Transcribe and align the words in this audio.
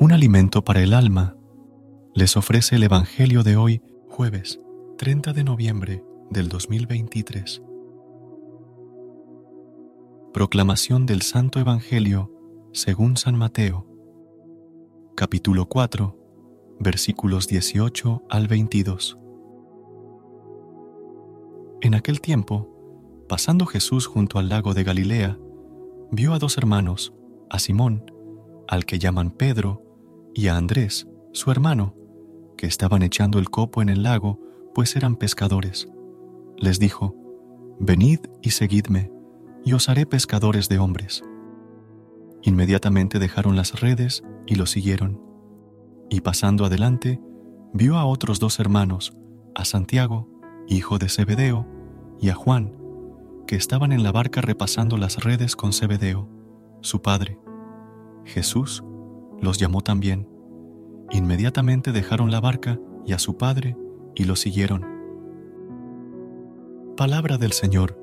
Un 0.00 0.12
alimento 0.12 0.64
para 0.64 0.80
el 0.80 0.94
alma, 0.94 1.36
les 2.14 2.34
ofrece 2.38 2.76
el 2.76 2.84
Evangelio 2.84 3.42
de 3.42 3.58
hoy, 3.58 3.82
jueves 4.08 4.58
30 4.96 5.34
de 5.34 5.44
noviembre 5.44 6.02
del 6.30 6.48
2023. 6.48 7.60
Proclamación 10.32 11.04
del 11.04 11.20
Santo 11.20 11.60
Evangelio 11.60 12.32
según 12.72 13.18
San 13.18 13.36
Mateo, 13.36 13.86
capítulo 15.16 15.66
4, 15.66 16.16
versículos 16.80 17.46
18 17.46 18.22
al 18.30 18.48
22. 18.48 19.18
En 21.82 21.94
aquel 21.94 22.22
tiempo, 22.22 23.26
pasando 23.28 23.66
Jesús 23.66 24.06
junto 24.06 24.38
al 24.38 24.48
lago 24.48 24.72
de 24.72 24.82
Galilea, 24.82 25.38
vio 26.10 26.32
a 26.32 26.38
dos 26.38 26.56
hermanos, 26.56 27.12
a 27.50 27.58
Simón, 27.58 28.10
al 28.66 28.86
que 28.86 28.98
llaman 28.98 29.30
Pedro, 29.30 29.89
y 30.34 30.48
a 30.48 30.56
Andrés, 30.56 31.08
su 31.32 31.50
hermano, 31.50 31.94
que 32.56 32.66
estaban 32.66 33.02
echando 33.02 33.38
el 33.38 33.50
copo 33.50 33.82
en 33.82 33.88
el 33.88 34.02
lago, 34.02 34.38
pues 34.74 34.96
eran 34.96 35.16
pescadores. 35.16 35.88
Les 36.56 36.78
dijo, 36.78 37.16
Venid 37.78 38.20
y 38.42 38.50
seguidme, 38.50 39.10
y 39.64 39.72
os 39.72 39.88
haré 39.88 40.06
pescadores 40.06 40.68
de 40.68 40.78
hombres. 40.78 41.22
Inmediatamente 42.42 43.18
dejaron 43.18 43.56
las 43.56 43.80
redes 43.80 44.22
y 44.46 44.54
lo 44.54 44.66
siguieron. 44.66 45.20
Y 46.10 46.20
pasando 46.20 46.64
adelante, 46.64 47.20
vio 47.72 47.96
a 47.96 48.04
otros 48.04 48.40
dos 48.40 48.60
hermanos, 48.60 49.16
a 49.54 49.64
Santiago, 49.64 50.28
hijo 50.68 50.98
de 50.98 51.08
Zebedeo, 51.08 51.66
y 52.20 52.28
a 52.28 52.34
Juan, 52.34 52.76
que 53.46 53.56
estaban 53.56 53.92
en 53.92 54.02
la 54.02 54.12
barca 54.12 54.40
repasando 54.40 54.96
las 54.96 55.24
redes 55.24 55.56
con 55.56 55.72
Zebedeo, 55.72 56.28
su 56.82 57.02
padre. 57.02 57.38
Jesús 58.24 58.84
los 59.40 59.58
llamó 59.58 59.80
también. 59.80 60.28
Inmediatamente 61.10 61.92
dejaron 61.92 62.30
la 62.30 62.40
barca 62.40 62.78
y 63.06 63.12
a 63.12 63.18
su 63.18 63.36
padre 63.36 63.76
y 64.14 64.24
lo 64.24 64.36
siguieron. 64.36 64.86
Palabra 66.96 67.38
del 67.38 67.52
Señor. 67.52 67.98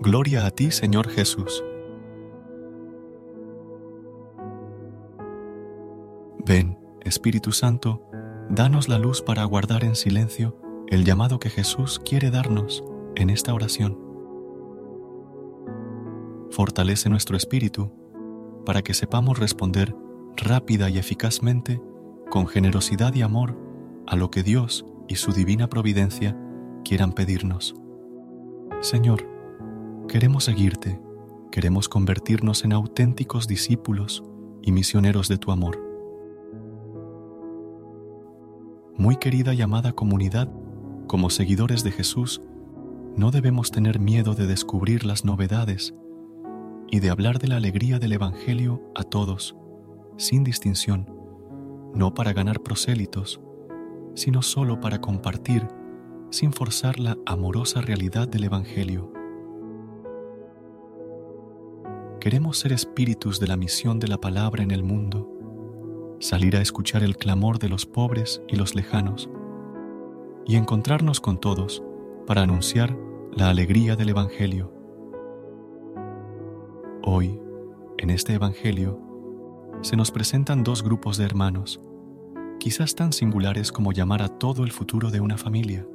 Gloria 0.00 0.46
a 0.46 0.50
ti, 0.50 0.70
Señor 0.70 1.08
Jesús. 1.08 1.62
Ven, 6.46 6.78
Espíritu 7.02 7.52
Santo, 7.52 8.08
danos 8.48 8.88
la 8.88 8.98
luz 8.98 9.20
para 9.20 9.42
aguardar 9.42 9.84
en 9.84 9.94
silencio 9.94 10.56
el 10.88 11.04
llamado 11.04 11.38
que 11.38 11.50
Jesús 11.50 12.00
quiere 12.04 12.30
darnos 12.30 12.82
en 13.14 13.30
esta 13.30 13.52
oración. 13.54 13.98
Fortalece 16.50 17.08
nuestro 17.08 17.36
espíritu 17.36 17.92
para 18.64 18.82
que 18.82 18.94
sepamos 18.94 19.38
responder 19.38 19.94
rápida 20.40 20.90
y 20.90 20.98
eficazmente, 20.98 21.80
con 22.30 22.46
generosidad 22.46 23.14
y 23.14 23.22
amor, 23.22 23.56
a 24.06 24.16
lo 24.16 24.30
que 24.30 24.42
Dios 24.42 24.84
y 25.08 25.16
su 25.16 25.32
divina 25.32 25.68
providencia 25.68 26.36
quieran 26.84 27.12
pedirnos. 27.12 27.74
Señor, 28.80 29.28
queremos 30.08 30.44
seguirte, 30.44 31.00
queremos 31.50 31.88
convertirnos 31.88 32.64
en 32.64 32.72
auténticos 32.72 33.46
discípulos 33.46 34.22
y 34.62 34.72
misioneros 34.72 35.28
de 35.28 35.38
tu 35.38 35.52
amor. 35.52 35.78
Muy 38.96 39.16
querida 39.16 39.54
y 39.54 39.62
amada 39.62 39.92
comunidad, 39.92 40.52
como 41.06 41.30
seguidores 41.30 41.82
de 41.84 41.90
Jesús, 41.90 42.42
no 43.16 43.30
debemos 43.30 43.70
tener 43.70 43.98
miedo 43.98 44.34
de 44.34 44.46
descubrir 44.46 45.04
las 45.04 45.24
novedades 45.24 45.94
y 46.90 47.00
de 47.00 47.10
hablar 47.10 47.38
de 47.38 47.48
la 47.48 47.56
alegría 47.56 47.98
del 47.98 48.12
Evangelio 48.12 48.82
a 48.94 49.02
todos, 49.02 49.56
sin 50.20 50.44
distinción, 50.44 51.10
no 51.94 52.12
para 52.12 52.34
ganar 52.34 52.60
prosélitos, 52.60 53.40
sino 54.14 54.42
solo 54.42 54.78
para 54.78 55.00
compartir, 55.00 55.66
sin 56.30 56.52
forzar 56.52 57.00
la 57.00 57.16
amorosa 57.24 57.80
realidad 57.80 58.28
del 58.28 58.44
Evangelio. 58.44 59.10
Queremos 62.20 62.58
ser 62.58 62.74
espíritus 62.74 63.40
de 63.40 63.46
la 63.46 63.56
misión 63.56 63.98
de 63.98 64.08
la 64.08 64.18
palabra 64.18 64.62
en 64.62 64.72
el 64.72 64.82
mundo, 64.82 65.26
salir 66.20 66.54
a 66.54 66.60
escuchar 66.60 67.02
el 67.02 67.16
clamor 67.16 67.58
de 67.58 67.70
los 67.70 67.86
pobres 67.86 68.42
y 68.46 68.56
los 68.56 68.74
lejanos, 68.74 69.30
y 70.46 70.56
encontrarnos 70.56 71.20
con 71.20 71.40
todos 71.40 71.82
para 72.26 72.42
anunciar 72.42 72.94
la 73.32 73.48
alegría 73.48 73.96
del 73.96 74.10
Evangelio. 74.10 74.70
Hoy, 77.02 77.40
en 77.96 78.10
este 78.10 78.34
Evangelio, 78.34 79.09
se 79.82 79.96
nos 79.96 80.10
presentan 80.10 80.62
dos 80.62 80.82
grupos 80.82 81.16
de 81.16 81.24
hermanos, 81.24 81.80
quizás 82.58 82.94
tan 82.94 83.12
singulares 83.12 83.72
como 83.72 83.92
llamar 83.92 84.22
a 84.22 84.28
todo 84.28 84.64
el 84.64 84.72
futuro 84.72 85.10
de 85.10 85.20
una 85.20 85.38
familia. 85.38 85.86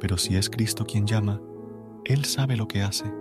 Pero 0.00 0.16
si 0.16 0.36
es 0.36 0.48
Cristo 0.48 0.84
quien 0.84 1.06
llama, 1.06 1.40
Él 2.04 2.24
sabe 2.24 2.56
lo 2.56 2.68
que 2.68 2.82
hace. 2.82 3.12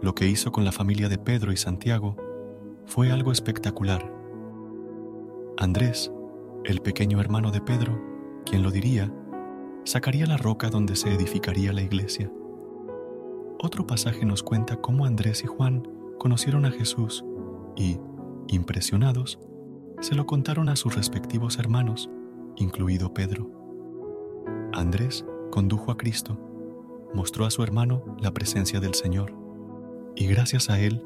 Lo 0.00 0.14
que 0.14 0.26
hizo 0.26 0.50
con 0.50 0.64
la 0.64 0.72
familia 0.72 1.08
de 1.08 1.18
Pedro 1.18 1.52
y 1.52 1.56
Santiago 1.56 2.16
fue 2.86 3.10
algo 3.10 3.32
espectacular. 3.32 4.10
Andrés, 5.58 6.10
el 6.64 6.80
pequeño 6.80 7.20
hermano 7.20 7.50
de 7.50 7.60
Pedro, 7.60 8.00
quien 8.46 8.62
lo 8.62 8.70
diría, 8.70 9.12
sacaría 9.84 10.26
la 10.26 10.38
roca 10.38 10.70
donde 10.70 10.96
se 10.96 11.12
edificaría 11.12 11.72
la 11.74 11.82
iglesia. 11.82 12.32
Otro 13.58 13.86
pasaje 13.86 14.24
nos 14.24 14.42
cuenta 14.42 14.76
cómo 14.76 15.04
Andrés 15.04 15.44
y 15.44 15.46
Juan 15.46 15.86
conocieron 16.18 16.64
a 16.64 16.70
Jesús 16.70 17.24
y, 17.76 17.98
impresionados, 18.48 19.38
se 20.00 20.14
lo 20.14 20.26
contaron 20.26 20.68
a 20.68 20.76
sus 20.76 20.94
respectivos 20.94 21.58
hermanos, 21.58 22.10
incluido 22.56 23.14
Pedro. 23.14 23.50
Andrés 24.72 25.24
condujo 25.50 25.90
a 25.90 25.96
Cristo, 25.96 26.38
mostró 27.14 27.46
a 27.46 27.50
su 27.50 27.62
hermano 27.62 28.16
la 28.20 28.32
presencia 28.32 28.80
del 28.80 28.94
Señor, 28.94 29.34
y 30.16 30.26
gracias 30.26 30.70
a 30.70 30.80
él 30.80 31.02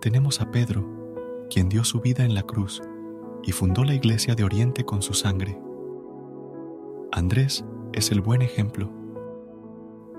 tenemos 0.00 0.40
a 0.40 0.50
Pedro, 0.50 1.46
quien 1.50 1.68
dio 1.68 1.84
su 1.84 2.00
vida 2.00 2.24
en 2.24 2.34
la 2.34 2.42
cruz 2.42 2.82
y 3.44 3.52
fundó 3.52 3.84
la 3.84 3.94
iglesia 3.94 4.34
de 4.34 4.44
Oriente 4.44 4.84
con 4.84 5.02
su 5.02 5.14
sangre. 5.14 5.58
Andrés 7.10 7.64
es 7.92 8.10
el 8.10 8.20
buen 8.20 8.42
ejemplo. 8.42 8.90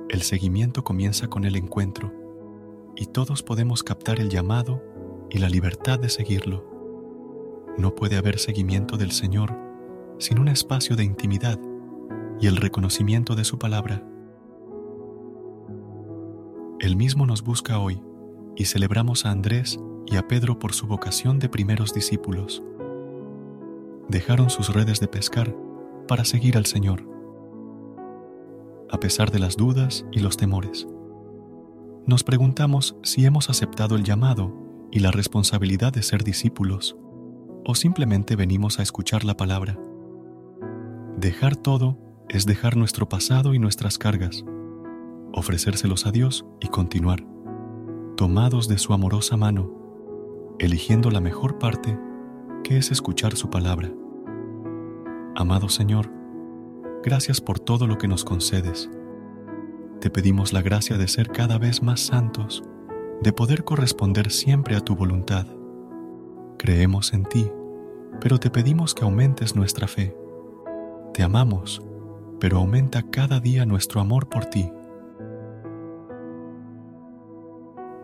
El 0.09 0.21
seguimiento 0.21 0.83
comienza 0.83 1.27
con 1.27 1.43
el 1.45 1.55
encuentro, 1.55 2.11
y 2.95 3.07
todos 3.07 3.41
podemos 3.41 3.81
captar 3.83 4.19
el 4.19 4.29
llamado 4.29 4.81
y 5.33 5.39
la 5.39 5.49
libertad 5.49 5.99
de 5.99 6.09
seguirlo. 6.09 6.63
No 7.77 7.95
puede 7.95 8.17
haber 8.17 8.37
seguimiento 8.37 8.97
del 8.97 9.11
Señor 9.11 9.57
sin 10.19 10.37
un 10.37 10.47
espacio 10.47 10.95
de 10.95 11.03
intimidad 11.03 11.59
y 12.39 12.45
el 12.45 12.57
reconocimiento 12.57 13.35
de 13.35 13.43
su 13.43 13.57
palabra. 13.57 14.07
Él 16.79 16.95
mismo 16.95 17.25
nos 17.25 17.43
busca 17.43 17.79
hoy 17.79 17.99
y 18.55 18.65
celebramos 18.65 19.25
a 19.25 19.31
Andrés 19.31 19.79
y 20.05 20.17
a 20.17 20.27
Pedro 20.27 20.59
por 20.59 20.73
su 20.73 20.85
vocación 20.85 21.39
de 21.39 21.49
primeros 21.49 21.95
discípulos. 21.95 22.63
Dejaron 24.09 24.51
sus 24.51 24.71
redes 24.71 24.99
de 24.99 25.07
pescar 25.07 25.55
para 26.07 26.25
seguir 26.25 26.57
al 26.57 26.67
Señor, 26.67 27.07
a 28.91 28.99
pesar 28.99 29.31
de 29.31 29.39
las 29.39 29.57
dudas 29.57 30.05
y 30.11 30.19
los 30.19 30.37
temores. 30.37 30.87
Nos 32.05 32.23
preguntamos 32.23 32.97
si 33.01 33.25
hemos 33.25 33.49
aceptado 33.49 33.95
el 33.95 34.03
llamado 34.03 34.62
y 34.93 34.99
la 34.99 35.09
responsabilidad 35.09 35.91
de 35.91 36.03
ser 36.03 36.23
discípulos, 36.23 36.95
o 37.65 37.73
simplemente 37.73 38.35
venimos 38.35 38.77
a 38.77 38.83
escuchar 38.83 39.23
la 39.25 39.35
palabra. 39.35 39.79
Dejar 41.17 41.55
todo 41.55 41.97
es 42.29 42.45
dejar 42.45 42.77
nuestro 42.77 43.09
pasado 43.09 43.55
y 43.55 43.59
nuestras 43.59 43.97
cargas, 43.97 44.45
ofrecérselos 45.33 46.05
a 46.05 46.11
Dios 46.11 46.45
y 46.61 46.67
continuar, 46.67 47.25
tomados 48.15 48.67
de 48.67 48.77
su 48.77 48.93
amorosa 48.93 49.35
mano, 49.35 50.55
eligiendo 50.59 51.09
la 51.09 51.21
mejor 51.21 51.57
parte, 51.57 51.97
que 52.63 52.77
es 52.77 52.91
escuchar 52.91 53.35
su 53.35 53.49
palabra. 53.49 53.91
Amado 55.35 55.69
Señor, 55.69 56.11
gracias 57.01 57.41
por 57.41 57.59
todo 57.59 57.87
lo 57.87 57.97
que 57.97 58.07
nos 58.07 58.23
concedes. 58.23 58.91
te 59.99 60.11
pedimos 60.11 60.53
la 60.53 60.61
gracia 60.61 60.97
de 60.97 61.07
ser 61.07 61.29
cada 61.29 61.57
vez 61.57 61.81
más 61.81 62.01
santos, 62.01 62.61
de 63.23 63.31
poder 63.31 63.63
corresponder 63.63 64.29
siempre 64.31 64.75
a 64.75 64.81
tu 64.81 64.97
voluntad. 64.97 65.47
Creemos 66.57 67.13
en 67.13 67.23
ti, 67.23 67.49
pero 68.19 68.37
te 68.37 68.49
pedimos 68.49 68.93
que 68.93 69.05
aumentes 69.05 69.55
nuestra 69.55 69.87
fe. 69.87 70.15
Te 71.13 71.23
amamos, 71.23 71.81
pero 72.41 72.57
aumenta 72.57 73.01
cada 73.01 73.39
día 73.39 73.65
nuestro 73.65 74.01
amor 74.01 74.27
por 74.27 74.45
ti. 74.45 74.69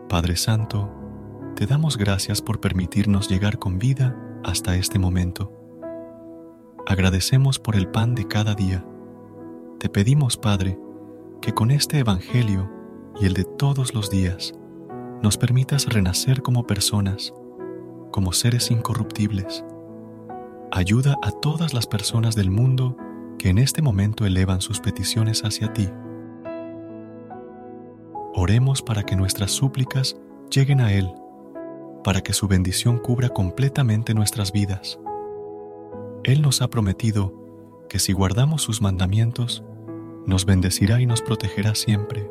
Padre 0.08 0.36
Santo, 0.36 0.90
te 1.54 1.66
damos 1.66 1.98
gracias 1.98 2.40
por 2.40 2.60
permitirnos 2.60 3.28
llegar 3.28 3.58
con 3.58 3.78
vida 3.78 4.16
hasta 4.42 4.74
este 4.76 4.98
momento. 4.98 5.52
Agradecemos 6.86 7.58
por 7.58 7.76
el 7.76 7.88
pan 7.88 8.14
de 8.14 8.26
cada 8.26 8.54
día. 8.54 8.86
Te 9.78 9.90
pedimos, 9.90 10.38
Padre, 10.38 10.78
que 11.42 11.52
con 11.52 11.70
este 11.70 11.98
Evangelio 11.98 12.70
y 13.20 13.26
el 13.26 13.34
de 13.34 13.44
todos 13.44 13.94
los 13.94 14.10
días 14.10 14.54
nos 15.22 15.36
permitas 15.36 15.86
renacer 15.86 16.42
como 16.42 16.66
personas, 16.66 17.34
como 18.10 18.32
seres 18.32 18.70
incorruptibles. 18.70 19.64
Ayuda 20.72 21.18
a 21.22 21.30
todas 21.30 21.74
las 21.74 21.86
personas 21.86 22.34
del 22.34 22.50
mundo 22.50 22.96
que 23.38 23.50
en 23.50 23.58
este 23.58 23.82
momento 23.82 24.24
elevan 24.24 24.60
sus 24.60 24.80
peticiones 24.80 25.44
hacia 25.44 25.72
ti. 25.72 25.88
Oremos 28.34 28.80
para 28.80 29.02
que 29.02 29.16
nuestras 29.16 29.50
súplicas 29.50 30.16
lleguen 30.50 30.80
a 30.80 30.92
Él, 30.92 31.10
para 32.02 32.22
que 32.22 32.32
su 32.32 32.48
bendición 32.48 32.98
cubra 32.98 33.28
completamente 33.28 34.14
nuestras 34.14 34.52
vidas. 34.52 34.98
Él 36.24 36.40
nos 36.40 36.62
ha 36.62 36.68
prometido 36.68 37.34
que 37.88 37.98
si 37.98 38.12
guardamos 38.12 38.62
sus 38.62 38.80
mandamientos, 38.80 39.64
nos 40.26 40.46
bendecirá 40.46 41.00
y 41.00 41.06
nos 41.06 41.20
protegerá 41.20 41.74
siempre. 41.74 42.30